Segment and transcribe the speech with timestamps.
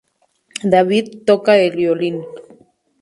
[0.63, 2.25] David toca el violín.